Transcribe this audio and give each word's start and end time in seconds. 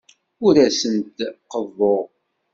Ur 0.45 0.55
asent-d-qeḍḍuɣ. 0.67 2.03